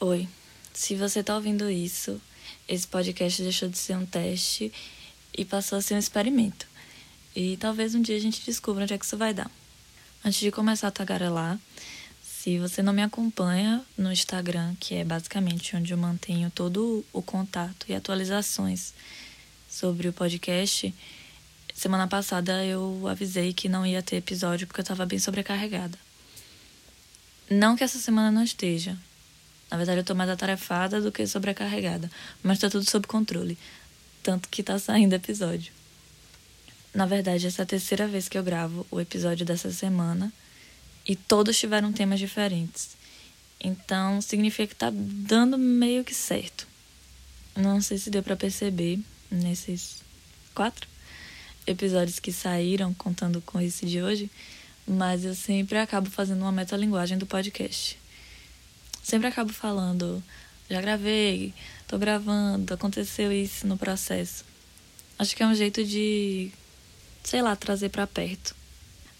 [0.00, 0.28] Oi,
[0.72, 2.20] se você tá ouvindo isso,
[2.68, 4.72] esse podcast deixou de ser um teste
[5.36, 6.68] e passou a ser um experimento.
[7.34, 9.50] E talvez um dia a gente descubra onde é que isso vai dar.
[10.24, 11.58] Antes de começar a tagarelar,
[12.22, 17.20] se você não me acompanha no Instagram, que é basicamente onde eu mantenho todo o
[17.20, 18.94] contato e atualizações
[19.68, 20.94] sobre o podcast,
[21.74, 25.98] semana passada eu avisei que não ia ter episódio porque eu estava bem sobrecarregada.
[27.50, 28.96] Não que essa semana não esteja,
[29.70, 32.10] na verdade, eu tô mais atarefada do que sobrecarregada.
[32.42, 33.58] Mas tá tudo sob controle.
[34.22, 35.72] Tanto que tá saindo episódio.
[36.94, 40.32] Na verdade, essa é a terceira vez que eu gravo o episódio dessa semana.
[41.06, 42.96] E todos tiveram temas diferentes.
[43.60, 46.66] Então, significa que tá dando meio que certo.
[47.54, 49.00] Não sei se deu para perceber
[49.30, 50.02] nesses
[50.54, 50.88] quatro
[51.66, 54.30] episódios que saíram, contando com esse de hoje.
[54.86, 57.98] Mas eu sempre acabo fazendo uma metalinguagem do podcast
[59.08, 60.22] sempre acabo falando,
[60.68, 61.54] já gravei,
[61.86, 64.44] tô gravando, aconteceu isso no processo.
[65.18, 66.50] Acho que é um jeito de,
[67.24, 68.54] sei lá, trazer para perto.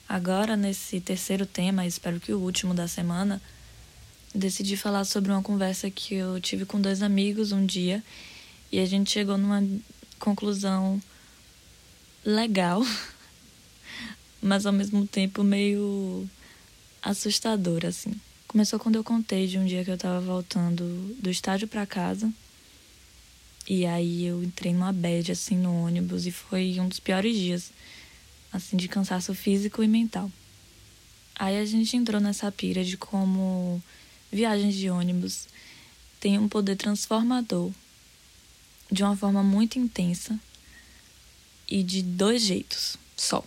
[0.07, 3.41] Agora, nesse terceiro tema, espero que o último da semana,
[4.35, 8.05] decidi falar sobre uma conversa que eu tive com dois amigos um dia
[8.71, 9.67] e a gente chegou numa
[10.19, 11.01] conclusão
[12.23, 12.83] legal,
[14.43, 16.29] mas ao mesmo tempo meio
[17.03, 18.15] assustadora, assim.
[18.49, 22.33] Começou quando eu contei de um dia que eu tava voltando do estádio para casa.
[23.69, 27.71] E aí eu entrei numa bad assim no ônibus e foi um dos piores dias,
[28.51, 30.33] assim de cansaço físico e mental.
[31.35, 33.83] Aí a gente entrou nessa pira de como
[34.33, 35.47] viagens de ônibus
[36.19, 37.71] têm um poder transformador
[38.91, 40.41] de uma forma muito intensa
[41.69, 43.45] e de dois jeitos só.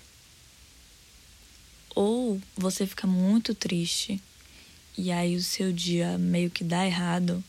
[1.96, 4.22] Ou você fica muito triste
[4.98, 7.44] e aí o seu dia meio que dá errado,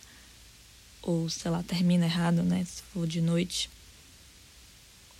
[1.03, 2.65] ou sei lá, termina errado, né?
[2.65, 3.69] Se for de noite.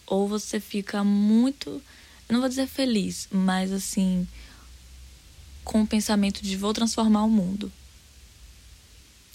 [0.07, 1.83] Ou você fica muito,
[2.29, 4.27] não vou dizer feliz, mas assim,
[5.65, 7.73] com o pensamento de vou transformar o mundo.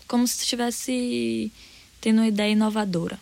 [0.07, 1.51] Como se estivesse
[1.99, 3.19] tendo uma ideia inovadora.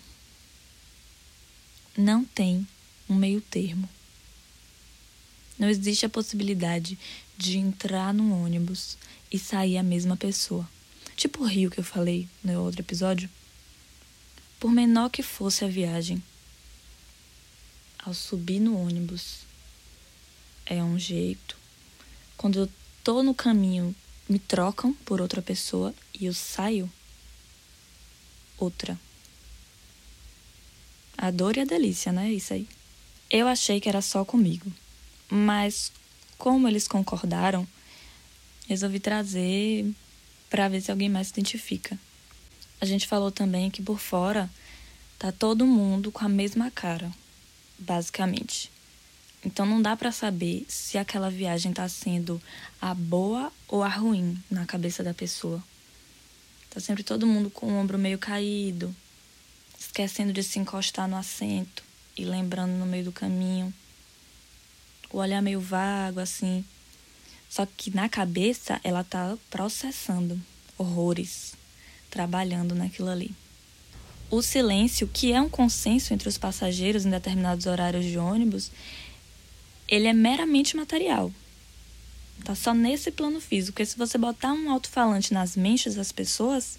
[1.97, 2.67] Não tem
[3.09, 3.90] um meio termo.
[5.57, 6.97] Não existe a possibilidade
[7.38, 8.97] de entrar num ônibus
[9.31, 10.67] e sair a mesma pessoa.
[11.16, 13.29] Tipo o rio que eu falei no outro episódio.
[14.59, 16.21] Por menor que fosse a viagem,
[17.99, 19.39] ao subir no ônibus
[20.66, 21.57] é um jeito.
[22.37, 22.69] Quando eu
[23.03, 23.95] tô no caminho,
[24.27, 26.91] me trocam por outra pessoa e eu saio
[28.57, 28.99] outra.
[31.17, 32.31] A dor e a delícia, né?
[32.31, 32.67] Isso aí.
[33.29, 34.72] Eu achei que era só comigo.
[35.35, 35.91] Mas
[36.38, 37.68] como eles concordaram,
[38.69, 39.85] resolvi trazer
[40.50, 42.00] para ver se alguém mais se identifica.
[42.79, 44.50] A gente falou também que por fora
[45.19, 47.12] tá todo mundo com a mesma cara,
[47.78, 48.72] basicamente.
[49.44, 52.41] Então não dá para saber se aquela viagem tá sendo
[52.81, 55.62] a boa ou a ruim na cabeça da pessoa.
[56.69, 58.96] Tá sempre todo mundo com o ombro meio caído,
[59.78, 61.84] esquecendo de se encostar no assento
[62.17, 63.73] e lembrando no meio do caminho.
[65.11, 66.66] O olhar meio vago assim,
[67.49, 70.39] só que na cabeça ela tá processando
[70.77, 71.53] horrores,
[72.09, 73.31] trabalhando naquilo ali.
[74.29, 78.71] O silêncio, que é um consenso entre os passageiros em determinados horários de ônibus,
[79.88, 81.31] ele é meramente material.
[82.43, 83.73] Tá só nesse plano físico.
[83.73, 86.77] Porque se você botar um alto-falante nas mentes das pessoas,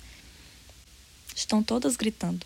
[1.35, 2.45] estão todas gritando.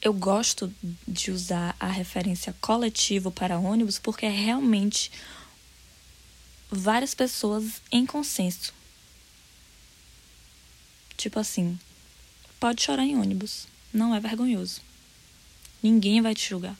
[0.00, 0.72] Eu gosto
[1.06, 5.10] de usar a referência coletivo para ônibus porque é realmente
[6.70, 8.72] várias pessoas em consenso.
[11.16, 11.78] Tipo assim,
[12.60, 14.80] pode chorar em ônibus, não é vergonhoso.
[15.82, 16.76] Ninguém vai te julgar.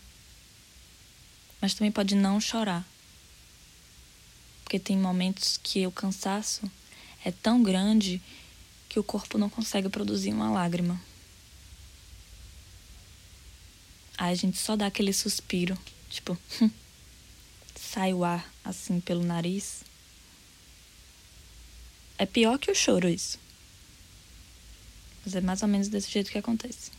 [1.60, 2.86] Mas também pode não chorar.
[4.62, 6.70] Porque tem momentos que o cansaço
[7.24, 8.22] é tão grande
[8.88, 11.00] que o corpo não consegue produzir uma lágrima.
[14.18, 15.78] Aí a gente só dá aquele suspiro,
[16.10, 16.36] tipo,
[17.76, 19.84] sai o ar assim pelo nariz.
[22.18, 23.38] É pior que o choro isso.
[25.24, 26.90] Mas é mais ou menos desse jeito que acontece.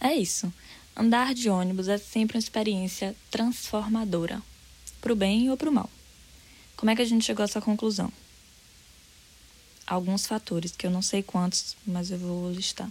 [0.00, 0.52] É isso.
[0.96, 4.40] Andar de ônibus é sempre uma experiência transformadora,
[5.00, 5.90] pro bem ou pro mal.
[6.76, 8.12] Como é que a gente chegou a essa conclusão?
[9.84, 12.90] Alguns fatores, que eu não sei quantos, mas eu vou listar.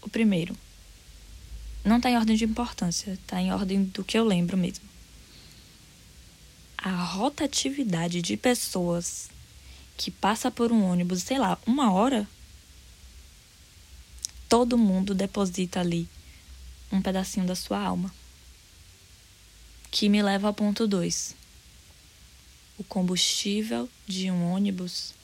[0.00, 0.56] O primeiro,
[1.88, 4.88] não está em ordem de importância, está em ordem do que eu lembro mesmo
[6.78, 9.28] a rotatividade de pessoas
[9.96, 12.26] que passa por um ônibus, sei lá, uma hora,
[14.48, 16.08] todo mundo deposita ali
[16.92, 18.14] um pedacinho da sua alma.
[19.90, 21.34] Que me leva ao ponto 2.
[22.78, 25.14] O combustível de um ônibus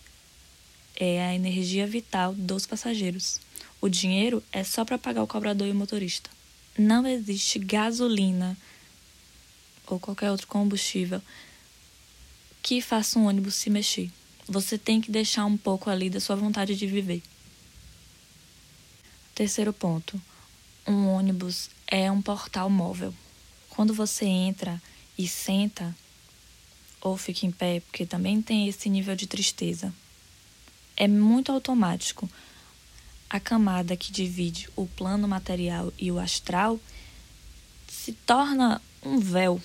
[0.96, 3.40] é a energia vital dos passageiros.
[3.80, 6.33] O dinheiro é só para pagar o cobrador e o motorista.
[6.76, 8.56] Não existe gasolina
[9.86, 11.22] ou qualquer outro combustível
[12.62, 14.10] que faça um ônibus se mexer.
[14.48, 17.22] Você tem que deixar um pouco ali da sua vontade de viver.
[19.34, 20.20] Terceiro ponto:
[20.86, 23.14] um ônibus é um portal móvel.
[23.70, 24.80] Quando você entra
[25.16, 25.94] e senta,
[27.00, 29.92] ou fica em pé, porque também tem esse nível de tristeza,
[30.96, 32.28] é muito automático.
[33.34, 36.78] A camada que divide o plano material e o astral
[37.88, 39.60] se torna um véu.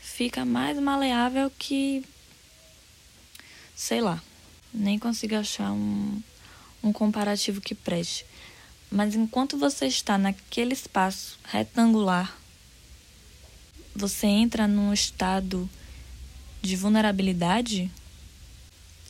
[0.00, 2.04] Fica mais maleável que.
[3.76, 4.20] sei lá.
[4.74, 6.20] Nem consigo achar um,
[6.82, 8.26] um comparativo que preste.
[8.90, 12.36] Mas enquanto você está naquele espaço retangular,
[13.94, 15.70] você entra num estado
[16.60, 17.88] de vulnerabilidade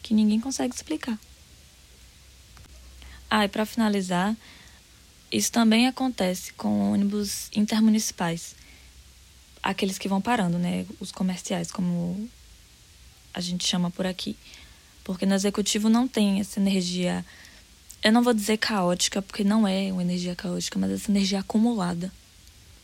[0.02, 1.18] que ninguém consegue explicar.
[3.34, 4.36] Ah, e para finalizar,
[5.32, 8.54] isso também acontece com ônibus intermunicipais.
[9.62, 10.84] Aqueles que vão parando, né?
[11.00, 12.28] Os comerciais, como
[13.32, 14.36] a gente chama por aqui.
[15.02, 17.24] Porque no executivo não tem essa energia
[18.02, 22.12] eu não vou dizer caótica, porque não é uma energia caótica, mas essa energia acumulada.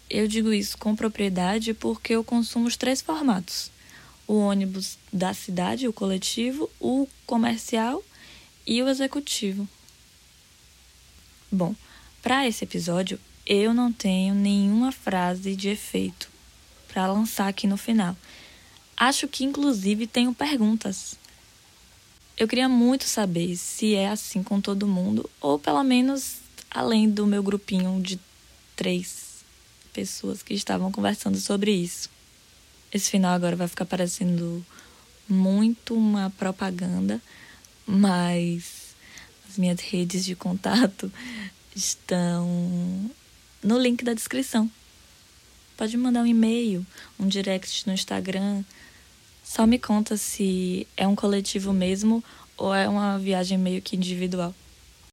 [0.09, 3.71] Eu digo isso com propriedade porque eu consumo os três formatos:
[4.27, 8.03] o ônibus da cidade, o coletivo, o comercial
[8.67, 9.69] e o executivo.
[11.51, 11.75] Bom,
[12.23, 16.29] para esse episódio, eu não tenho nenhuma frase de efeito
[16.89, 18.15] para lançar aqui no final.
[18.97, 21.17] Acho que inclusive tenho perguntas.
[22.37, 26.37] Eu queria muito saber se é assim com todo mundo, ou pelo menos
[26.71, 28.21] além do meu grupinho de
[28.77, 29.45] três
[29.93, 32.11] pessoas que estavam conversando sobre isso.
[32.93, 34.65] Esse final agora vai ficar parecendo
[35.29, 37.21] muito uma propaganda,
[37.87, 38.88] mas
[39.49, 41.11] as minhas redes de contato
[41.75, 43.11] estão
[43.63, 44.71] no link da descrição.
[45.77, 46.85] Pode mandar um e-mail,
[47.19, 48.65] um direct no Instagram,
[49.45, 52.23] só me conta se é um coletivo mesmo
[52.57, 54.55] ou é uma viagem meio que individual.